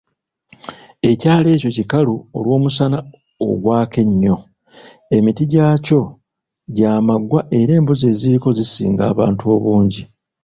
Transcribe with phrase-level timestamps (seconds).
[1.09, 2.99] Ekyalo ekyo kikalu olw'omusana
[3.49, 4.35] ogwaka ennyo,
[5.15, 6.01] emiti gy'akwo
[6.75, 10.03] gya maggwa era embuzi eziriko zisinga abantu obungi.